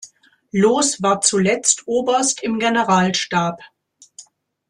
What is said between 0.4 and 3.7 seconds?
Loos war zuletzt Oberst im Generalstab.